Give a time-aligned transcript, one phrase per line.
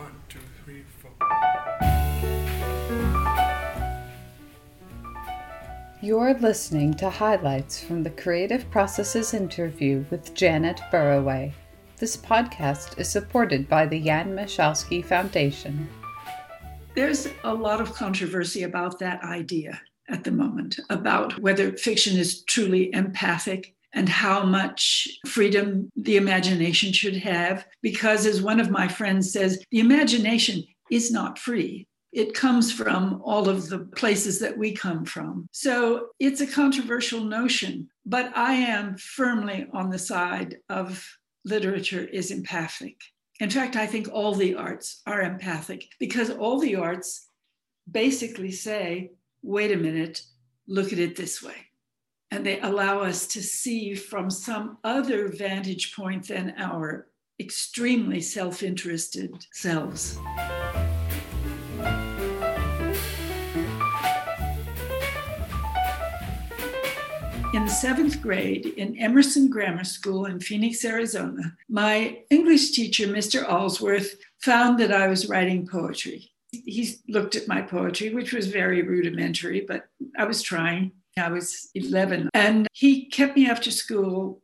[0.00, 1.12] One, two, three, four.
[6.00, 11.52] You're listening to highlights from the Creative Process's interview with Janet Burroway.
[11.98, 15.86] This podcast is supported by the Jan Michalski Foundation.
[16.94, 22.42] There's a lot of controversy about that idea at the moment about whether fiction is
[22.44, 27.66] truly empathic and how much freedom the imagination should have.
[27.82, 31.86] Because, as one of my friends says, the imagination is not free.
[32.12, 35.48] It comes from all of the places that we come from.
[35.52, 41.08] So it's a controversial notion, but I am firmly on the side of
[41.44, 42.96] literature is empathic.
[43.38, 47.28] In fact, I think all the arts are empathic because all the arts
[47.90, 50.20] basically say, wait a minute,
[50.66, 51.69] look at it this way
[52.30, 57.08] and they allow us to see from some other vantage point than our
[57.40, 60.18] extremely self interested selves.
[67.52, 73.44] In the seventh grade in Emerson Grammar School in Phoenix, Arizona, my English teacher, Mr.
[73.44, 76.30] Allsworth, found that I was writing poetry.
[76.52, 80.92] He looked at my poetry, which was very rudimentary, but I was trying.
[81.16, 82.30] I was 11.
[82.34, 84.42] And he kept me after school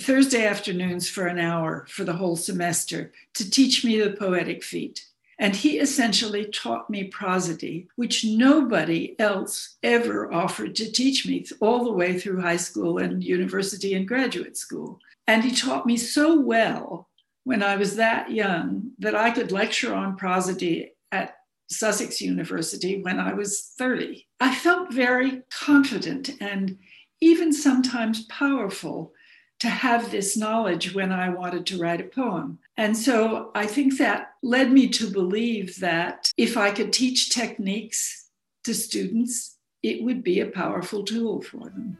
[0.00, 5.04] Thursday afternoons for an hour for the whole semester to teach me the poetic feet.
[5.38, 11.84] And he essentially taught me prosody, which nobody else ever offered to teach me all
[11.84, 15.00] the way through high school and university and graduate school.
[15.26, 17.08] And he taught me so well
[17.42, 21.36] when I was that young that I could lecture on prosody at
[21.70, 24.26] Sussex University when I was 30.
[24.40, 26.78] I felt very confident and
[27.20, 29.12] even sometimes powerful
[29.60, 32.58] to have this knowledge when I wanted to write a poem.
[32.76, 38.28] And so I think that led me to believe that if I could teach techniques
[38.64, 41.98] to students, it would be a powerful tool for them.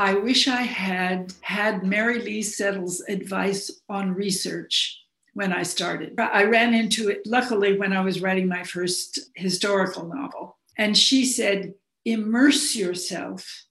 [0.00, 4.98] I wish I had had Mary Lee Settle's advice on research
[5.34, 6.18] when I started.
[6.18, 10.56] I ran into it, luckily, when I was writing my first historical novel.
[10.78, 11.74] And she said,
[12.06, 13.66] immerse yourself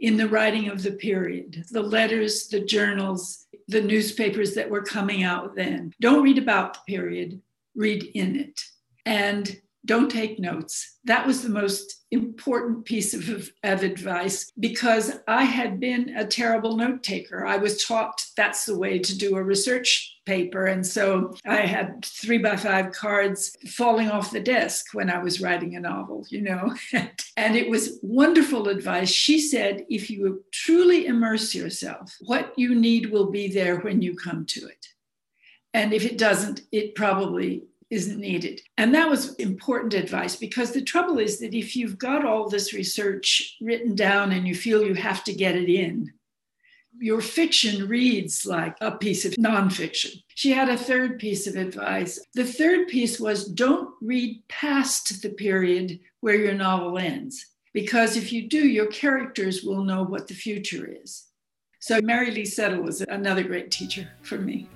[0.00, 5.22] in the writing of the period, the letters, the journals, the newspapers that were coming
[5.22, 5.94] out then.
[6.00, 7.40] Don't read about the period,
[7.76, 8.60] read in it.
[9.06, 10.98] And don't take notes.
[11.04, 16.76] That was the most important piece of, of, advice because I had been a terrible
[16.76, 17.46] note taker.
[17.46, 20.66] I was taught that's the way to do a research paper.
[20.66, 25.40] And so I had three by five cards falling off the desk when I was
[25.40, 26.74] writing a novel, you know.
[27.36, 29.08] and it was wonderful advice.
[29.08, 34.14] She said, if you truly immerse yourself, what you need will be there when you
[34.14, 34.86] come to it.
[35.72, 38.60] And if it doesn't, it probably isn't needed.
[38.76, 42.72] And that was important advice because the trouble is that if you've got all this
[42.72, 46.12] research written down and you feel you have to get it in,
[47.00, 50.22] your fiction reads like a piece of nonfiction.
[50.34, 52.18] She had a third piece of advice.
[52.34, 58.32] The third piece was don't read past the period where your novel ends, because if
[58.32, 61.26] you do, your characters will know what the future is.
[61.80, 64.68] So, Mary Lee Settle was another great teacher for me.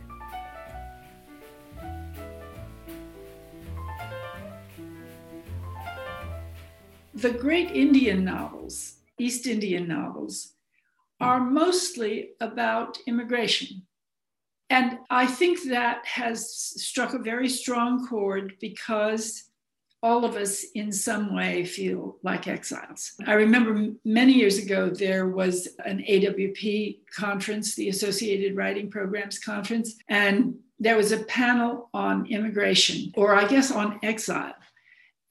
[7.23, 10.55] The great Indian novels, East Indian novels,
[11.21, 13.83] are mostly about immigration.
[14.69, 19.45] And I think that has struck a very strong chord because
[20.03, 23.13] all of us in some way feel like exiles.
[23.25, 29.95] I remember many years ago there was an AWP conference, the Associated Writing Programs Conference,
[30.09, 34.55] and there was a panel on immigration, or I guess on exile.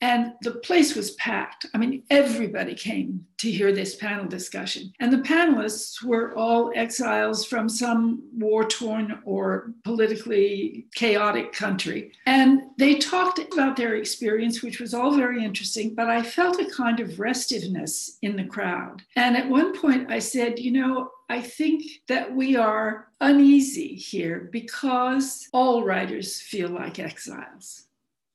[0.01, 1.67] And the place was packed.
[1.73, 4.91] I mean, everybody came to hear this panel discussion.
[4.99, 12.11] And the panelists were all exiles from some war torn or politically chaotic country.
[12.25, 16.65] And they talked about their experience, which was all very interesting, but I felt a
[16.65, 19.03] kind of restiveness in the crowd.
[19.15, 24.49] And at one point, I said, you know, I think that we are uneasy here
[24.51, 27.87] because all writers feel like exiles.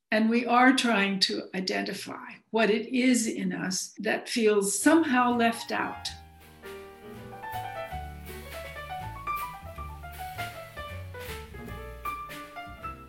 [0.09, 5.73] And we are trying to identify what it is in us that feels somehow left
[5.73, 6.07] out.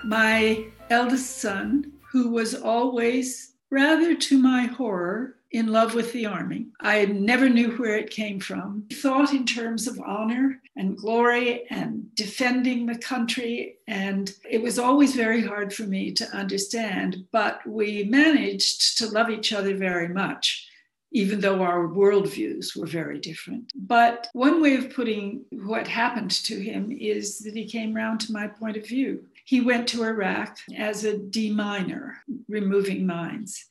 [0.05, 6.67] My eldest son, who was always, rather to my horror, in love with the army.
[6.81, 8.85] I never knew where it came from.
[8.93, 13.77] Thought in terms of honor and glory and defending the country.
[13.87, 19.31] And it was always very hard for me to understand, but we managed to love
[19.31, 20.67] each other very much.
[21.11, 23.73] Even though our worldviews were very different.
[23.75, 28.33] But one way of putting what happened to him is that he came round to
[28.33, 29.25] my point of view.
[29.47, 32.17] He went to Iraq as a deminer,
[32.47, 33.65] removing mines.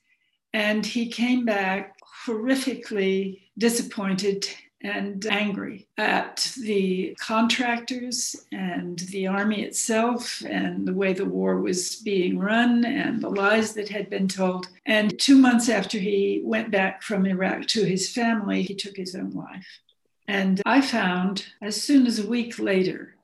[0.53, 1.95] And he came back
[2.25, 4.47] horrifically disappointed
[4.81, 11.95] and angry at the contractors and the army itself and the way the war was
[11.97, 14.67] being run and the lies that had been told.
[14.85, 19.15] And two months after he went back from Iraq to his family, he took his
[19.15, 19.67] own life.
[20.27, 23.15] And I found as soon as a week later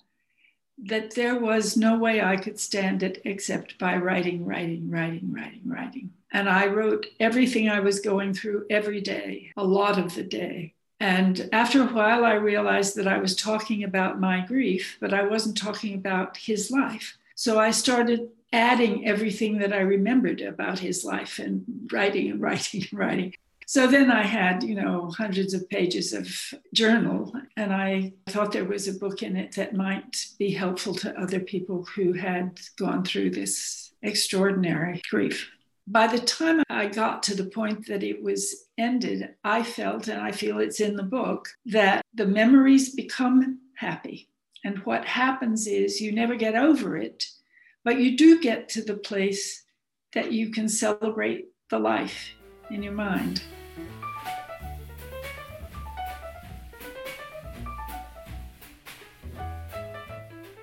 [0.86, 5.62] that there was no way I could stand it except by writing, writing, writing, writing,
[5.66, 6.12] writing.
[6.33, 10.74] And I wrote everything I was going through every day, a lot of the day.
[11.00, 15.24] And after a while, I realized that I was talking about my grief, but I
[15.24, 17.18] wasn't talking about his life.
[17.35, 22.85] So I started adding everything that I remembered about his life and writing and writing
[22.89, 23.33] and writing.
[23.65, 26.27] So then I had, you know, hundreds of pages of
[26.74, 31.19] journal, and I thought there was a book in it that might be helpful to
[31.19, 35.50] other people who had gone through this extraordinary grief.
[35.88, 40.21] By the time I got to the point that it was ended, I felt, and
[40.21, 44.30] I feel it's in the book, that the memories become happy.
[44.63, 47.25] And what happens is you never get over it,
[47.83, 49.65] but you do get to the place
[50.13, 52.30] that you can celebrate the life
[52.71, 53.44] in your mind.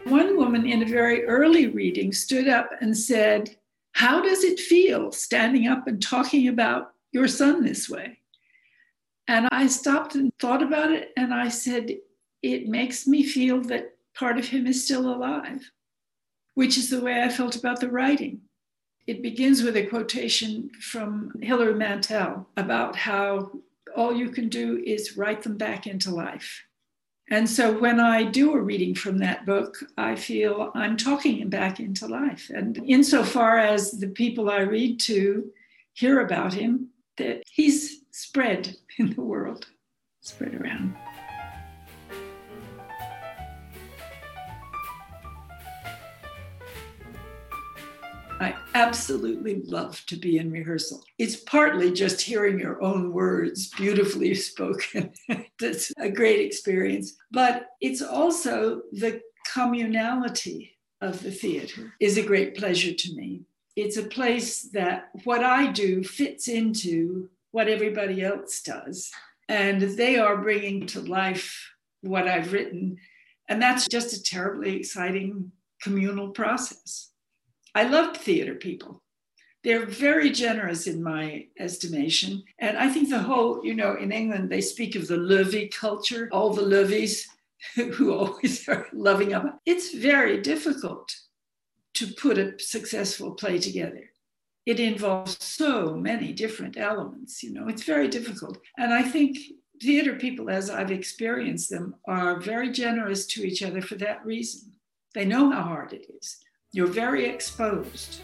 [0.05, 3.55] One woman in a very early reading stood up and said,
[4.01, 8.17] How does it feel standing up and talking about your son this way?
[9.29, 11.99] And I stopped and thought about it, and I said,
[12.43, 15.71] It makes me feel that part of him is still alive,
[16.55, 18.41] which is the way I felt about the writing.
[19.07, 23.53] It begins with a quotation from Hilary Mantel about how
[23.95, 26.63] all you can do is write them back into life.
[27.31, 31.49] And so when I do a reading from that book, I feel I'm talking him
[31.49, 32.51] back into life.
[32.53, 35.49] And insofar as the people I read to
[35.93, 36.89] hear about him,
[37.19, 39.67] that he's spread in the world,
[40.21, 40.97] spread around.
[48.41, 51.05] I absolutely love to be in rehearsal.
[51.19, 55.13] It's partly just hearing your own words beautifully spoken.
[55.59, 57.17] That's a great experience.
[57.31, 59.21] But it's also the
[59.55, 60.71] communality
[61.03, 63.43] of the theater is a great pleasure to me.
[63.77, 69.11] It's a place that what I do fits into what everybody else does.
[69.51, 71.71] And they are bringing to life
[72.01, 72.97] what I've written.
[73.49, 75.53] And that's just a terribly exciting
[75.83, 77.11] communal process.
[77.75, 79.03] I loved theater people.
[79.63, 82.43] They're very generous in my estimation.
[82.59, 86.29] And I think the whole, you know, in England, they speak of the luvvie culture,
[86.33, 87.25] all the luvvies
[87.75, 89.61] who always are loving up.
[89.67, 91.15] It's very difficult
[91.95, 94.11] to put a successful play together.
[94.67, 98.59] It involves so many different elements, you know, it's very difficult.
[98.79, 99.39] And I think
[99.83, 104.73] theater people, as I've experienced them, are very generous to each other for that reason.
[105.15, 106.39] They know how hard it is.
[106.73, 108.21] You're very exposed.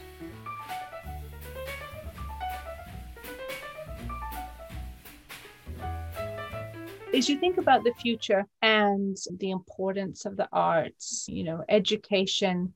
[7.13, 12.73] As you think about the future and the importance of the arts, you know, education,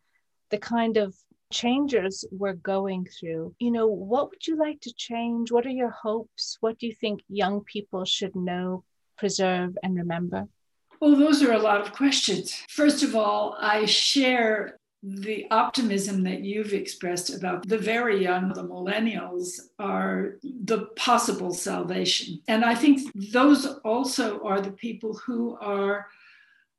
[0.50, 1.14] the kind of
[1.52, 5.52] changes we're going through, you know, what would you like to change?
[5.52, 6.56] What are your hopes?
[6.60, 8.82] What do you think young people should know,
[9.16, 10.48] preserve, and remember?
[10.98, 12.64] Well, those are a lot of questions.
[12.68, 18.62] First of all, I share the optimism that you've expressed about the very young, the
[18.62, 22.40] millennials, are the possible salvation.
[22.48, 23.00] And I think
[23.32, 26.06] those also are the people who are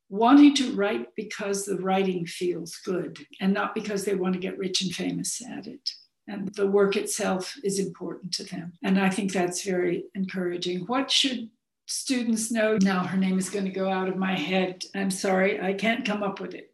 [0.08, 4.58] wanting to write because the writing feels good and not because they want to get
[4.58, 5.90] rich and famous at it.
[6.28, 8.74] And the work itself is important to them.
[8.84, 10.86] And I think that's very encouraging.
[10.86, 11.50] What should
[11.86, 12.78] students know?
[12.80, 14.84] Now, her name is going to go out of my head.
[14.94, 16.71] I'm sorry, I can't come up with it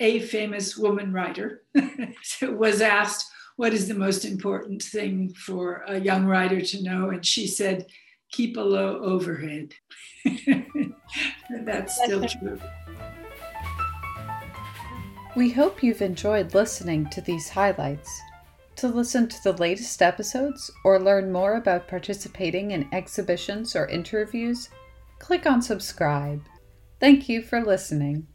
[0.00, 1.62] a famous woman writer
[2.42, 7.10] was asked, What is the most important thing for a young writer to know?
[7.10, 7.86] And she said,
[8.32, 9.74] Keep a low overhead.
[11.64, 12.58] That's still true.
[15.36, 18.20] We hope you've enjoyed listening to these highlights.
[18.76, 24.70] To listen to the latest episodes or learn more about participating in exhibitions or interviews,
[25.18, 26.42] click on subscribe.
[26.98, 28.26] Thank you for listening.